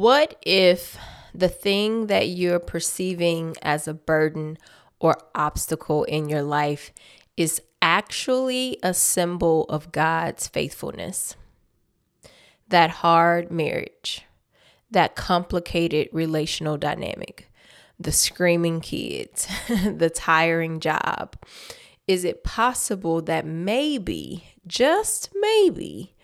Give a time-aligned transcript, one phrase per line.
[0.00, 0.96] What if
[1.34, 4.56] the thing that you're perceiving as a burden
[4.98, 6.90] or obstacle in your life
[7.36, 11.36] is actually a symbol of God's faithfulness?
[12.68, 14.24] That hard marriage,
[14.90, 17.52] that complicated relational dynamic,
[17.98, 21.36] the screaming kids, the tiring job.
[22.08, 26.14] Is it possible that maybe, just maybe,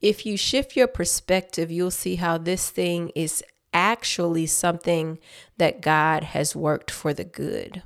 [0.00, 3.42] if you shift your perspective, you'll see how this thing is
[3.72, 5.18] actually something
[5.58, 7.82] that God has worked for the good.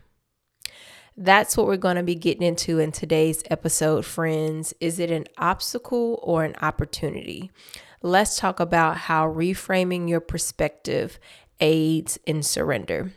[1.16, 4.72] That's what we're going to be getting into in today's episode, friends.
[4.80, 7.50] Is it an obstacle or an opportunity?
[8.02, 11.18] Let's talk about how reframing your perspective
[11.60, 13.12] aids in surrender.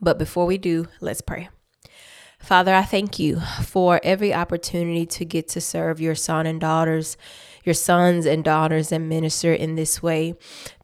[0.00, 1.48] But before we do, let's pray.
[2.38, 7.16] Father, I thank you for every opportunity to get to serve your son and daughters
[7.66, 10.34] your sons and daughters and minister in this way.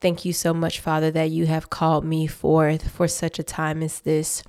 [0.01, 3.81] Thank you so much, Father, that you have called me forth for such a time
[3.81, 4.43] as this.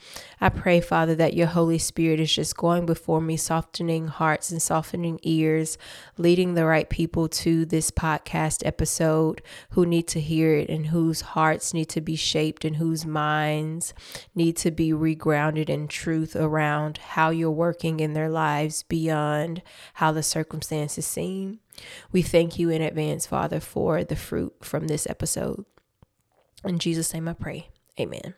[0.44, 4.60] I pray, Father, that your Holy Spirit is just going before me, softening hearts and
[4.60, 5.78] softening ears,
[6.18, 11.22] leading the right people to this podcast episode who need to hear it and whose
[11.22, 13.94] hearts need to be shaped and whose minds
[14.34, 19.62] need to be regrounded in truth around how you're working in their lives beyond
[19.94, 21.58] how the circumstances seem.
[22.12, 25.64] We thank you in advance, Father, for the fruit from this episode.
[26.62, 27.70] In Jesus' name I pray.
[27.98, 28.34] Amen.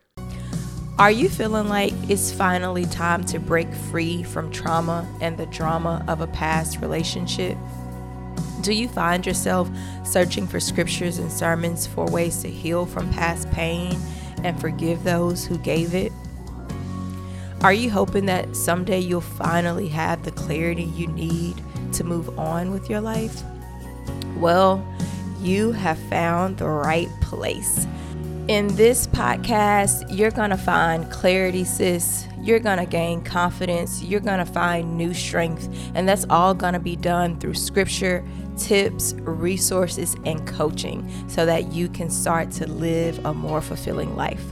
[0.98, 6.02] Are you feeling like it's finally time to break free from trauma and the drama
[6.08, 7.58] of a past relationship?
[8.62, 9.68] Do you find yourself
[10.04, 13.94] searching for scriptures and sermons for ways to heal from past pain
[14.42, 16.12] and forgive those who gave it?
[17.60, 22.70] Are you hoping that someday you'll finally have the clarity you need to move on
[22.70, 23.42] with your life?
[24.38, 24.82] Well,
[25.42, 27.86] you have found the right place.
[28.48, 32.28] In this podcast, you're going to find clarity, sis.
[32.40, 34.04] You're going to gain confidence.
[34.04, 35.68] You're going to find new strength.
[35.96, 38.24] And that's all going to be done through scripture,
[38.56, 44.44] tips, resources, and coaching so that you can start to live a more fulfilling life.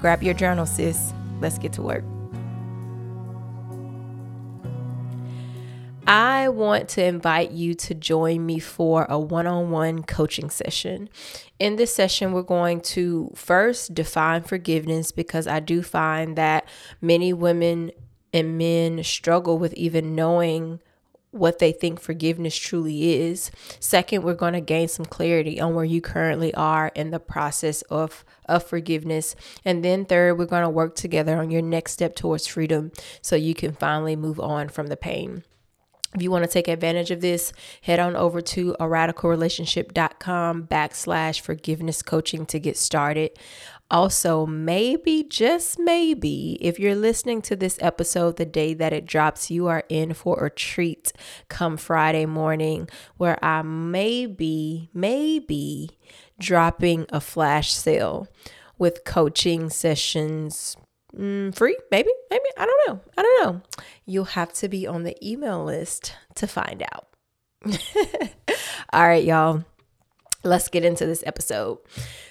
[0.00, 1.12] Grab your journal, sis.
[1.40, 2.04] Let's get to work.
[6.08, 11.10] I want to invite you to join me for a one on one coaching session.
[11.58, 16.66] In this session, we're going to first define forgiveness because I do find that
[17.02, 17.90] many women
[18.32, 20.80] and men struggle with even knowing
[21.30, 23.50] what they think forgiveness truly is.
[23.78, 27.82] Second, we're going to gain some clarity on where you currently are in the process
[27.82, 29.36] of of forgiveness.
[29.62, 33.36] And then third, we're going to work together on your next step towards freedom so
[33.36, 35.44] you can finally move on from the pain.
[36.14, 37.52] If you want to take advantage of this,
[37.82, 43.32] head on over to a radicalrelationship.com backslash forgiveness coaching to get started.
[43.90, 49.50] Also, maybe, just maybe, if you're listening to this episode the day that it drops,
[49.50, 51.12] you are in for a treat
[51.48, 55.90] come Friday morning where I may be, maybe
[56.38, 58.28] dropping a flash sale
[58.78, 60.76] with coaching sessions,
[61.16, 62.44] mm, free, maybe, maybe.
[62.56, 63.00] I don't know.
[63.16, 63.62] I don't know.
[64.06, 67.08] You'll have to be on the email list to find out.
[68.92, 69.64] All right, y'all.
[70.44, 71.78] Let's get into this episode.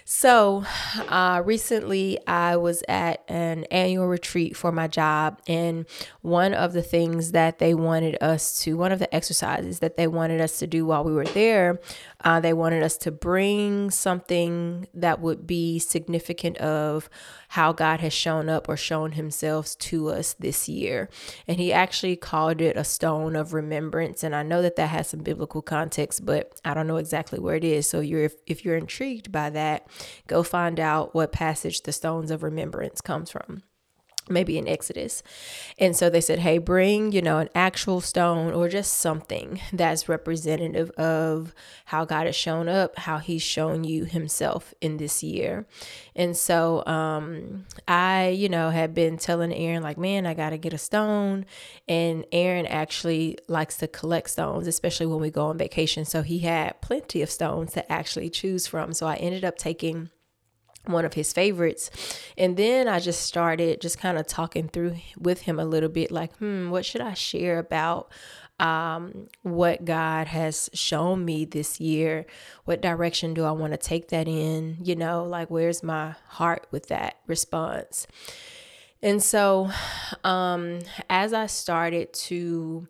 [0.10, 0.64] So,
[1.10, 5.86] uh, recently I was at an annual retreat for my job, and
[6.22, 10.08] one of the things that they wanted us to, one of the exercises that they
[10.08, 11.82] wanted us to do while we were there,
[12.24, 17.10] uh, they wanted us to bring something that would be significant of
[17.50, 21.10] how God has shown up or shown himself to us this year.
[21.48, 24.24] And he actually called it a stone of remembrance.
[24.24, 27.56] And I know that that has some biblical context, but I don't know exactly where
[27.56, 27.88] it is.
[27.88, 29.88] So you're if, if you're intrigued by that,
[30.28, 33.64] go find out what passage the stones of remembrance comes from
[34.30, 35.24] maybe in Exodus.
[35.78, 40.10] And so they said, hey, bring, you know, an actual stone or just something that's
[40.10, 41.54] representative of
[41.86, 45.66] how God has shown up, how he's shown you himself in this year.
[46.16, 50.58] And so um I, you know, had been telling Aaron like, man, I got to
[50.58, 51.46] get a stone.
[51.88, 56.06] And Aaron actually likes to collect stones, especially when we go on vacation.
[56.06, 58.94] So he had plenty of stones to actually choose from.
[58.94, 60.10] So I ended up taking
[60.88, 61.90] one of his favorites.
[62.38, 66.12] And then I just started just kind of talking through with him a little bit
[66.12, 68.12] like, hmm, what should I share about
[68.60, 72.26] um, what God has shown me this year?
[72.66, 74.78] What direction do I want to take that in?
[74.82, 78.08] You know, like where's my heart with that response?
[79.02, 79.70] And so
[80.24, 80.80] um,
[81.10, 82.88] as I started to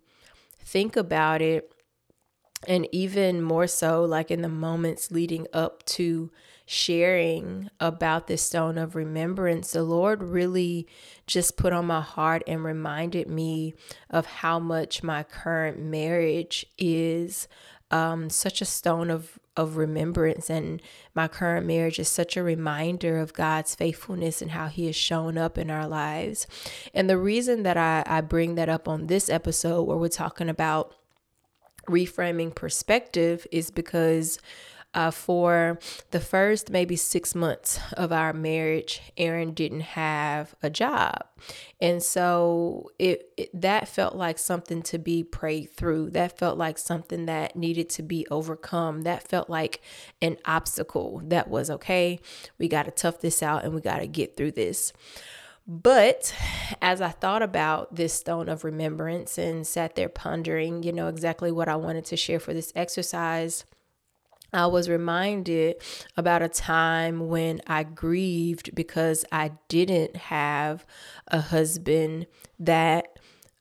[0.60, 1.72] think about it,
[2.66, 6.32] and even more so, like in the moments leading up to
[6.66, 10.88] sharing about this stone of remembrance, the Lord really
[11.28, 13.74] just put on my heart and reminded me
[14.10, 17.48] of how much my current marriage is
[17.92, 20.80] um, such a stone of of remembrance and
[21.16, 25.36] my current marriage is such a reminder of God's faithfulness and how he has shown
[25.36, 26.46] up in our lives.
[26.94, 30.48] And the reason that I, I bring that up on this episode where we're talking
[30.48, 30.94] about
[31.88, 34.40] reframing perspective is because
[34.94, 35.78] uh, for
[36.10, 41.24] the first maybe six months of our marriage, Aaron didn't have a job.
[41.80, 46.12] And so it, it, that felt like something to be prayed through.
[46.12, 49.02] That felt like something that needed to be overcome.
[49.04, 49.82] That felt like
[50.20, 52.20] an obstacle that was okay.
[52.58, 54.94] We got to tough this out and we got to get through this.
[55.68, 56.34] But
[56.82, 61.52] as I thought about this stone of remembrance and sat there pondering, you know, exactly
[61.52, 63.66] what I wanted to share for this exercise,
[64.54, 65.76] I was reminded
[66.16, 70.86] about a time when I grieved because I didn't have
[71.28, 72.28] a husband
[72.60, 73.17] that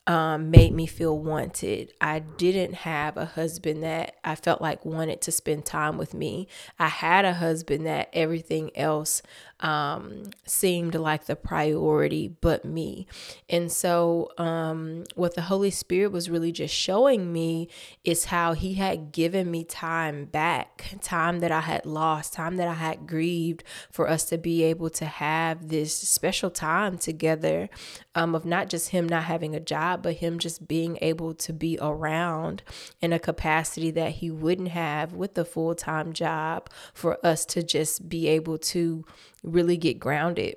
[0.07, 1.93] um, made me feel wanted.
[2.01, 6.47] I didn't have a husband that I felt like wanted to spend time with me.
[6.79, 9.23] I had a husband that everything else
[9.61, 13.07] um, seemed like the priority but me.
[13.49, 17.69] And so, um, what the Holy Spirit was really just showing me
[18.05, 22.69] is how He had given me time back, time that I had lost, time that
[22.69, 27.71] I had grieved, for us to be able to have this special time together
[28.15, 31.53] um, of not just Him not having a job, but Him just being able to
[31.53, 32.63] be around
[33.01, 37.63] in a capacity that He wouldn't have with a full time job, for us to
[37.63, 39.05] just be able to
[39.43, 40.57] really get grounded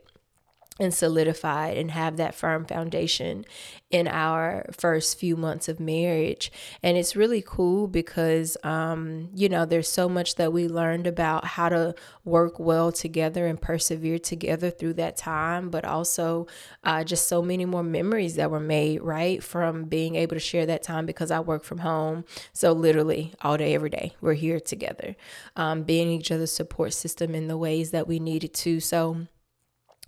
[0.80, 3.46] and solidified and have that firm foundation
[3.90, 6.52] in our first few months of marriage.
[6.84, 11.44] And it's really cool because, um, you know, there's so much that we learned about
[11.46, 16.46] how to work well together and persevere together through that time, but also
[16.84, 19.44] uh, just so many more memories that were made, right?
[19.44, 22.26] From being able to share that time because I work from home.
[22.54, 25.16] So, literally, all day, every day, we're here together,
[25.56, 28.80] um, being each other's support system in the ways that we needed to.
[28.80, 29.28] So,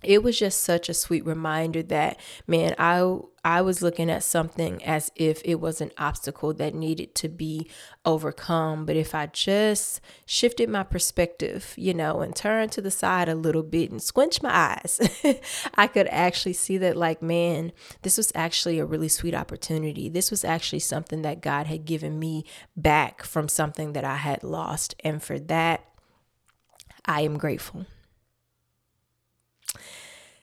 [0.02, 4.82] it was just such a sweet reminder that man i i was looking at something
[4.84, 7.68] as if it was an obstacle that needed to be
[8.04, 8.84] overcome.
[8.84, 13.34] But if i just shifted my perspective you know and turned to the side a
[13.34, 15.00] little bit and squinch my eyes
[15.74, 17.72] i could actually see that like man
[18.02, 20.08] this was actually a really sweet opportunity.
[20.08, 22.44] This was actually something that god had given me
[22.76, 24.94] back from something that i had lost.
[25.04, 25.84] And for that
[27.04, 27.86] i am grateful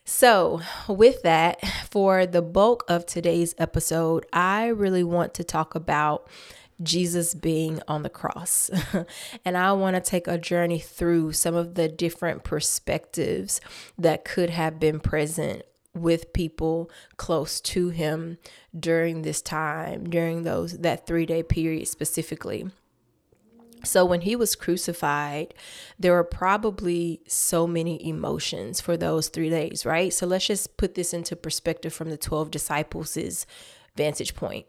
[0.10, 6.28] so, with that, for the bulk of today's episode, I really want to talk about
[6.82, 8.72] Jesus being on the cross.
[9.46, 13.62] and I want to take a journey through some of the different perspectives
[14.00, 15.62] that could have been present
[15.94, 18.40] with people close to him
[18.78, 22.72] during this time, during those that 3-day period specifically.
[23.84, 25.54] So, when he was crucified,
[25.98, 30.12] there were probably so many emotions for those three days, right?
[30.14, 33.46] So, let's just put this into perspective from the 12 disciples'
[33.96, 34.66] vantage point.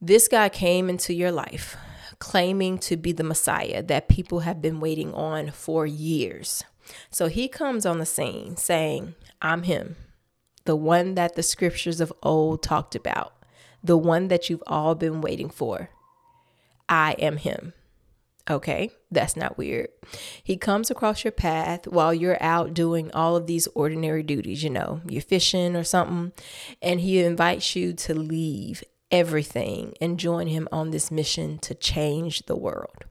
[0.00, 1.76] This guy came into your life
[2.20, 6.64] claiming to be the Messiah that people have been waiting on for years.
[7.10, 9.96] So, he comes on the scene saying, I'm him,
[10.64, 13.32] the one that the scriptures of old talked about,
[13.82, 15.90] the one that you've all been waiting for.
[16.88, 17.74] I am him.
[18.50, 19.88] Okay, that's not weird.
[20.42, 24.70] He comes across your path while you're out doing all of these ordinary duties, you
[24.70, 26.32] know, you're fishing or something,
[26.80, 32.46] and he invites you to leave everything and join him on this mission to change
[32.46, 33.04] the world.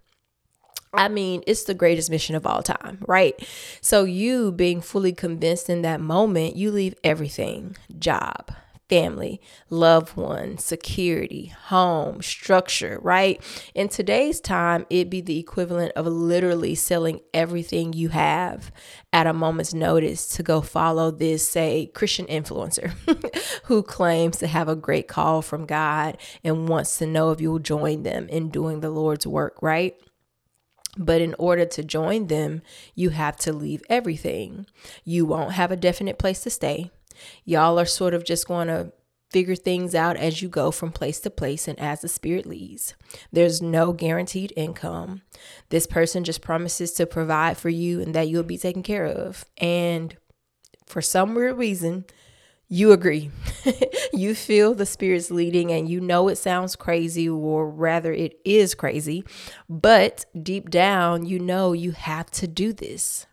[0.93, 3.35] I mean, it's the greatest mission of all time, right?
[3.81, 8.51] So, you being fully convinced in that moment, you leave everything job,
[8.89, 13.41] family, loved one, security, home, structure, right?
[13.75, 18.71] In today's time, it'd be the equivalent of literally selling everything you have
[19.11, 22.91] at a moment's notice to go follow this, say, Christian influencer
[23.63, 27.59] who claims to have a great call from God and wants to know if you'll
[27.59, 29.95] join them in doing the Lord's work, right?
[30.97, 32.63] But in order to join them,
[32.95, 34.65] you have to leave everything.
[35.03, 36.89] You won't have a definite place to stay.
[37.45, 38.91] Y'all are sort of just going to
[39.29, 42.95] figure things out as you go from place to place and as the spirit leads.
[43.31, 45.21] There's no guaranteed income.
[45.69, 49.45] This person just promises to provide for you and that you'll be taken care of.
[49.57, 50.15] And
[50.85, 52.05] for some weird reason,
[52.69, 53.31] you agree.
[54.13, 58.75] you feel the Spirit's leading and you know it sounds crazy, or rather, it is
[58.75, 59.23] crazy.
[59.69, 63.25] But deep down, you know you have to do this.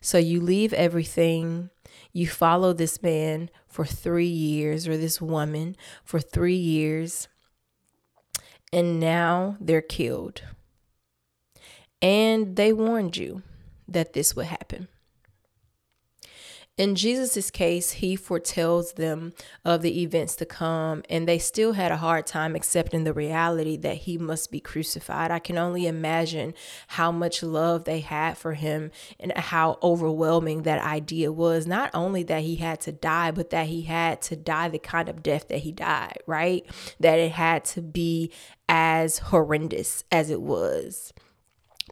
[0.00, 1.68] So you leave everything,
[2.12, 7.28] you follow this man for three years, or this woman for three years,
[8.72, 10.42] and now they're killed.
[12.02, 13.42] And they warned you
[13.86, 14.88] that this would happen.
[16.80, 19.34] In Jesus' case, he foretells them
[19.66, 23.76] of the events to come, and they still had a hard time accepting the reality
[23.76, 25.30] that he must be crucified.
[25.30, 26.54] I can only imagine
[26.86, 31.66] how much love they had for him and how overwhelming that idea was.
[31.66, 35.10] Not only that he had to die, but that he had to die the kind
[35.10, 36.64] of death that he died, right?
[36.98, 38.32] That it had to be
[38.70, 41.12] as horrendous as it was.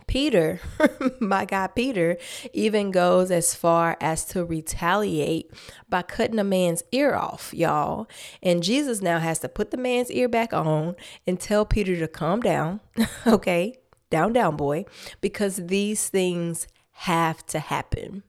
[0.07, 0.61] Peter,
[1.21, 2.17] my God, Peter,
[2.53, 5.51] even goes as far as to retaliate
[5.89, 8.09] by cutting a man's ear off, y'all.
[8.43, 12.09] And Jesus now has to put the man's ear back on and tell Peter to
[12.09, 12.81] calm down,
[13.27, 13.77] okay?
[14.11, 14.87] Down, down, boy,
[15.21, 18.23] because these things have to happen.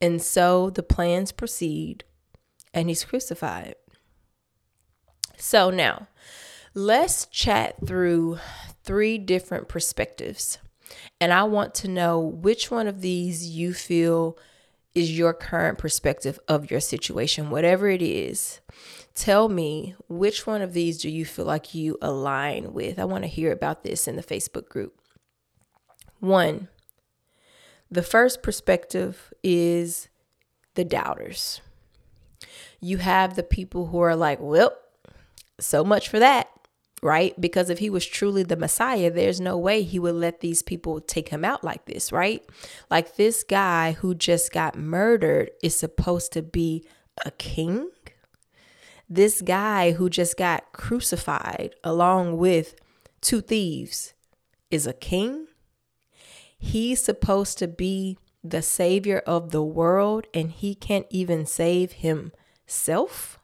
[0.00, 2.04] And so the plans proceed,
[2.72, 3.74] and he's crucified.
[5.36, 6.08] So now,
[6.74, 8.38] let's chat through
[8.82, 10.58] three different perspectives
[11.20, 14.38] and I want to know which one of these you feel
[14.94, 18.60] is your current perspective of your situation, whatever it is.
[19.14, 22.98] Tell me which one of these do you feel like you align with?
[22.98, 25.00] I want to hear about this in the Facebook group.
[26.20, 26.68] One,
[27.90, 30.08] the first perspective is
[30.74, 31.60] the doubters.
[32.80, 34.76] You have the people who are like, well,
[35.60, 36.43] so much for that
[37.04, 37.38] right?
[37.38, 41.00] Because if he was truly the Messiah, there's no way he would let these people
[41.00, 42.42] take him out like this, right?
[42.90, 46.88] Like this guy who just got murdered is supposed to be
[47.24, 47.90] a king.
[49.06, 52.74] This guy who just got crucified along with
[53.20, 54.14] two thieves
[54.70, 55.46] is a king.
[56.58, 63.38] He's supposed to be the savior of the world and he can't even save himself?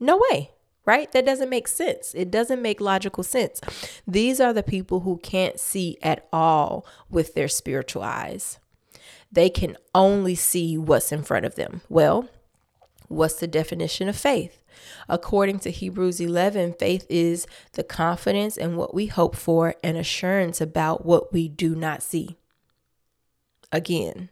[0.00, 0.52] No way
[0.84, 1.10] right?
[1.12, 2.12] That doesn't make sense.
[2.14, 3.60] It doesn't make logical sense.
[4.06, 8.58] These are the people who can't see at all with their spiritual eyes.
[9.30, 11.80] They can only see what's in front of them.
[11.88, 12.28] Well,
[13.08, 14.62] what's the definition of faith?
[15.08, 20.60] According to Hebrews 11, faith is the confidence in what we hope for and assurance
[20.60, 22.36] about what we do not see.
[23.70, 24.28] Again,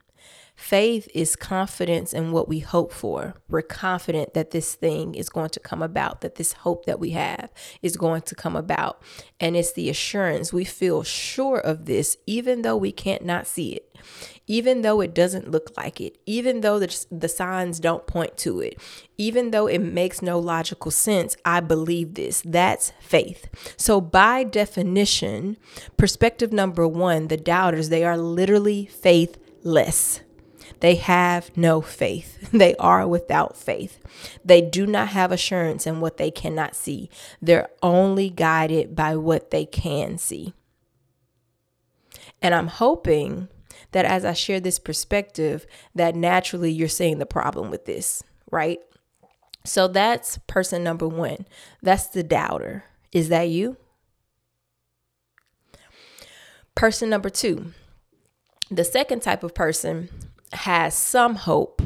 [0.61, 3.35] Faith is confidence in what we hope for.
[3.49, 7.11] We're confident that this thing is going to come about, that this hope that we
[7.11, 7.50] have
[7.81, 9.02] is going to come about.
[9.40, 13.73] And it's the assurance we feel sure of this, even though we can't not see
[13.73, 13.97] it,
[14.47, 18.61] even though it doesn't look like it, even though the, the signs don't point to
[18.61, 18.79] it,
[19.17, 21.37] even though it makes no logical sense.
[21.43, 22.43] I believe this.
[22.45, 23.49] That's faith.
[23.79, 25.57] So, by definition,
[25.97, 30.21] perspective number one, the doubters, they are literally faithless.
[30.80, 32.37] They have no faith.
[32.52, 34.00] They are without faith.
[34.44, 37.08] They do not have assurance in what they cannot see.
[37.40, 40.52] They're only guided by what they can see.
[42.42, 43.49] And I'm hoping
[43.92, 48.80] that as I share this perspective, that naturally you're seeing the problem with this, right?
[49.64, 51.46] So that's person number one.
[51.82, 52.84] That's the doubter.
[53.12, 53.76] Is that you?
[56.75, 57.72] Person number two.
[58.70, 60.08] The second type of person
[60.52, 61.83] has some hope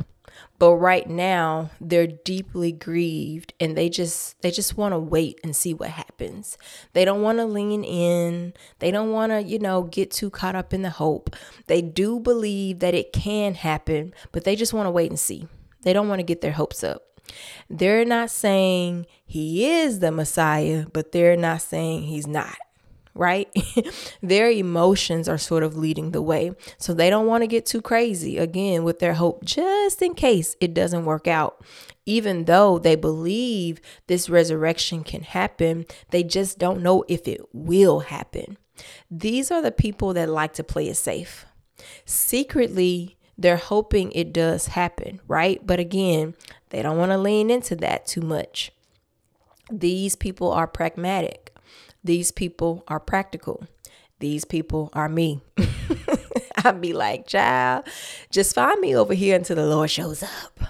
[0.58, 5.54] but right now they're deeply grieved and they just they just want to wait and
[5.54, 6.56] see what happens.
[6.92, 8.54] They don't want to lean in.
[8.78, 11.34] They don't want to you know get too caught up in the hope.
[11.66, 15.48] They do believe that it can happen but they just want to wait and see.
[15.82, 17.02] They don't want to get their hopes up.
[17.68, 22.56] They're not saying he is the messiah but they're not saying he's not
[23.14, 23.48] right?
[24.22, 26.52] their emotions are sort of leading the way.
[26.78, 30.56] So they don't want to get too crazy again with their hope, just in case
[30.60, 31.64] it doesn't work out.
[32.06, 38.00] Even though they believe this resurrection can happen, they just don't know if it will
[38.00, 38.58] happen.
[39.10, 41.46] These are the people that like to play it safe.
[42.04, 45.64] Secretly, they're hoping it does happen, right?
[45.64, 46.34] But again,
[46.70, 48.72] they don't want to lean into that too much.
[49.70, 51.43] These people are pragmatic.
[52.04, 53.66] These people are practical.
[54.20, 55.40] These people are me.
[56.64, 57.86] I'd be like, child,
[58.30, 60.60] just find me over here until the Lord shows up.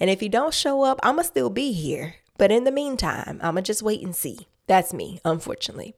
[0.00, 2.16] And if he don't show up, I'ma still be here.
[2.38, 4.46] But in the meantime, I'm going to just wait and see.
[4.66, 5.94] That's me, unfortunately.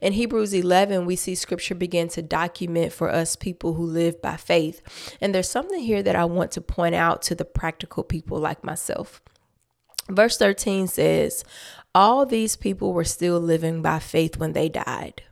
[0.00, 4.36] In Hebrews 11, we see scripture begin to document for us people who live by
[4.36, 5.16] faith.
[5.20, 8.62] And there's something here that I want to point out to the practical people like
[8.62, 9.22] myself.
[10.10, 11.44] Verse 13 says,
[11.94, 15.22] All these people were still living by faith when they died.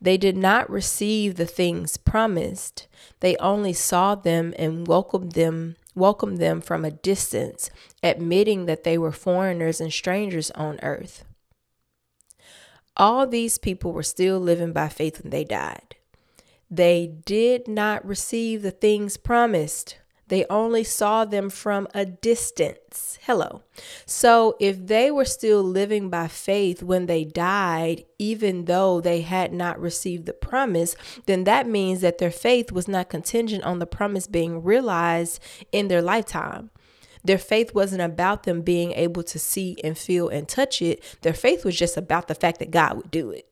[0.00, 2.88] They did not receive the things promised.
[3.20, 7.70] They only saw them and welcomed them welcomed them from a distance,
[8.02, 11.24] admitting that they were foreigners and strangers on earth.
[12.96, 15.96] All these people were still living by faith when they died.
[16.70, 19.96] They did not receive the things promised.
[20.30, 23.18] They only saw them from a distance.
[23.22, 23.62] Hello.
[24.06, 29.52] So, if they were still living by faith when they died, even though they had
[29.52, 30.94] not received the promise,
[31.26, 35.88] then that means that their faith was not contingent on the promise being realized in
[35.88, 36.70] their lifetime.
[37.24, 41.02] Their faith wasn't about them being able to see and feel and touch it.
[41.22, 43.49] Their faith was just about the fact that God would do it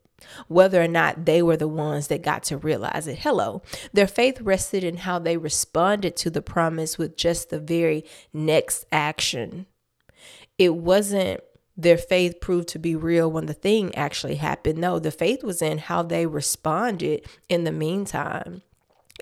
[0.48, 3.20] whether or not they were the ones that got to realize it.
[3.20, 3.62] Hello.
[3.92, 8.86] Their faith rested in how they responded to the promise with just the very next
[8.92, 9.66] action.
[10.58, 11.40] It wasn't
[11.76, 14.78] their faith proved to be real when the thing actually happened.
[14.78, 18.62] No, the faith was in how they responded in the meantime.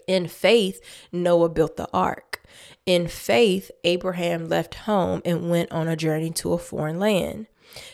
[0.06, 0.80] In faith,
[1.12, 2.42] Noah built the ark.
[2.86, 7.46] In faith, Abraham left home and went on a journey to a foreign land.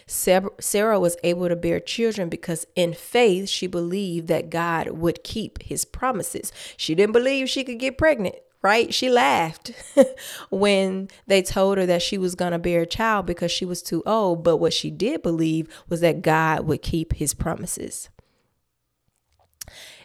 [0.06, 5.62] Sarah was able to bear children because in faith she believed that God would keep
[5.62, 6.52] his promises.
[6.76, 8.92] She didn't believe she could get pregnant, right?
[8.94, 9.72] She laughed
[10.50, 13.82] when they told her that she was going to bear a child because she was
[13.82, 14.44] too old.
[14.44, 18.08] But what she did believe was that God would keep his promises.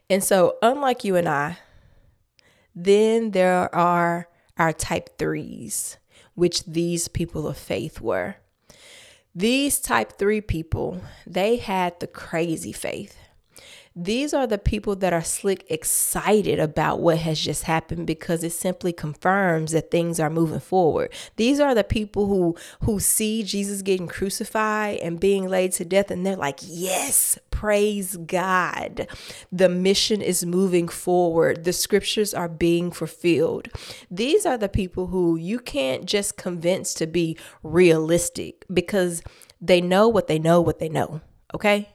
[0.09, 1.57] And so, unlike you and I,
[2.73, 5.97] then there are our type threes,
[6.35, 8.35] which these people of faith were.
[9.37, 13.19] These type three people, they had the crazy faith.
[13.99, 18.51] These are the people that are slick excited about what has just happened because it
[18.51, 21.11] simply confirms that things are moving forward.
[21.35, 26.11] These are the people who who see Jesus getting crucified and being laid to death
[26.11, 29.07] and they're like, "Yes, praise God.
[29.51, 31.63] The mission is moving forward.
[31.63, 33.69] The scriptures are being fulfilled."
[34.11, 39.23] These are the people who you can't just convince to be realistic because
[39.59, 41.21] they know what they know what they know,
[41.55, 41.89] okay?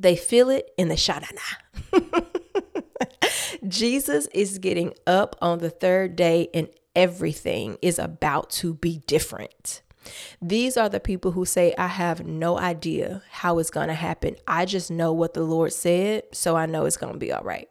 [0.00, 1.36] They feel it in the shanana.
[3.68, 9.82] Jesus is getting up on the third day and everything is about to be different.
[10.40, 14.36] These are the people who say, I have no idea how it's going to happen.
[14.48, 17.44] I just know what the Lord said, so I know it's going to be all
[17.44, 17.68] right.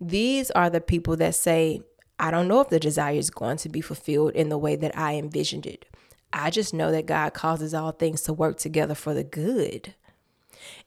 [0.00, 1.82] These are the people that say,
[2.20, 4.96] I don't know if the desire is going to be fulfilled in the way that
[4.96, 5.84] I envisioned it.
[6.32, 9.94] I just know that God causes all things to work together for the good.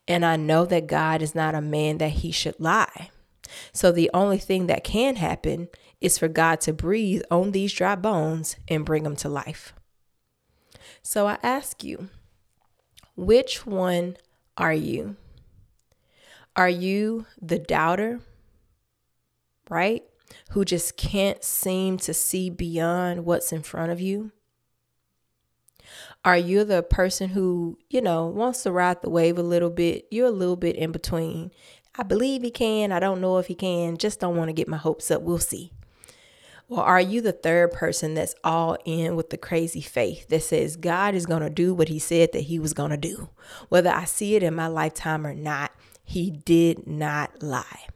[0.08, 3.10] And I know that God is not a man that he should lie.
[3.72, 5.70] So the only thing that can happen
[6.02, 9.74] is for God to breathe on these dry bones and bring them to life.
[11.02, 12.10] So I ask you,
[13.16, 14.18] which one
[14.58, 15.16] are you?
[16.56, 18.22] Are you the doubter,
[19.70, 20.04] right?
[20.52, 24.32] Who just can't seem to see beyond what's in front of you?
[26.26, 30.08] Are you the person who, you know, wants to ride the wave a little bit?
[30.10, 31.52] You're a little bit in between.
[31.96, 32.92] I believe he can.
[32.92, 33.98] I don't know if he can.
[33.98, 35.22] Just don't want to get my hopes up.
[35.22, 35.74] We'll see.
[36.70, 40.78] Or are you the third person that's all in with the crazy faith that says
[40.78, 43.30] God is going to do what he said that he was going to do?
[43.70, 45.72] Whether I see it in my lifetime or not,
[46.04, 47.88] he did not lie.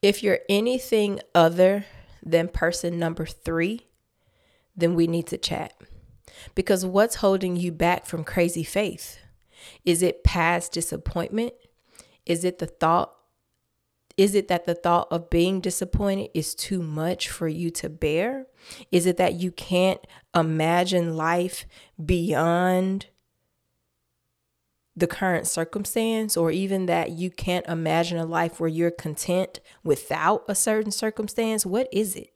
[0.00, 1.84] If you're anything other
[2.22, 3.86] than person number three,
[4.76, 5.72] then we need to chat.
[6.54, 9.18] Because what's holding you back from crazy faith?
[9.84, 11.52] Is it past disappointment?
[12.26, 13.12] Is it the thought?
[14.16, 18.46] Is it that the thought of being disappointed is too much for you to bear?
[18.92, 20.00] Is it that you can't
[20.34, 21.66] imagine life
[22.04, 23.06] beyond
[24.98, 30.44] the current circumstance, or even that you can't imagine a life where you're content without
[30.48, 31.64] a certain circumstance?
[31.64, 32.32] What is it?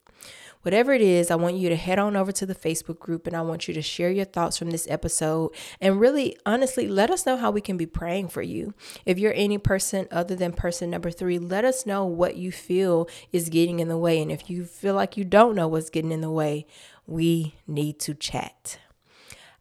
[0.62, 3.36] Whatever it is, I want you to head on over to the Facebook group and
[3.36, 7.26] I want you to share your thoughts from this episode and really honestly let us
[7.26, 8.72] know how we can be praying for you.
[9.04, 13.08] If you're any person other than person number three, let us know what you feel
[13.32, 14.22] is getting in the way.
[14.22, 16.66] And if you feel like you don't know what's getting in the way,
[17.08, 18.78] we need to chat.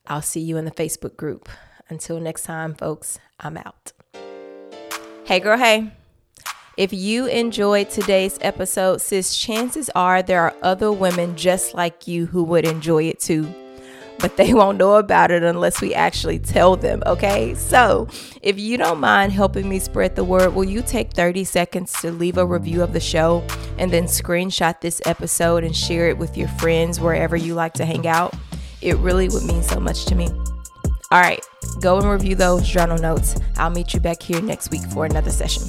[0.06, 1.50] I'll see you in the Facebook group.
[1.92, 3.92] Until next time, folks, I'm out.
[5.26, 5.92] Hey, girl, hey.
[6.78, 12.28] If you enjoyed today's episode, sis, chances are there are other women just like you
[12.28, 13.54] who would enjoy it too.
[14.20, 17.56] But they won't know about it unless we actually tell them, okay?
[17.56, 18.08] So,
[18.42, 22.12] if you don't mind helping me spread the word, will you take 30 seconds to
[22.12, 23.46] leave a review of the show
[23.78, 27.86] and then screenshot this episode and share it with your friends wherever you like to
[27.86, 28.34] hang out?
[28.80, 30.30] It really would mean so much to me.
[31.12, 31.45] All right,
[31.82, 33.36] go and review those journal notes.
[33.58, 35.63] I'll meet you back here next week for another session.